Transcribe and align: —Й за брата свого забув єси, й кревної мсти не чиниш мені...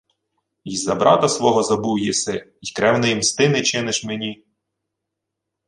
—Й 0.65 0.77
за 0.77 0.95
брата 0.95 1.29
свого 1.29 1.63
забув 1.63 1.99
єси, 1.99 2.53
й 2.61 2.71
кревної 2.73 3.15
мсти 3.15 3.49
не 3.49 3.61
чиниш 3.61 4.03
мені... 4.03 4.43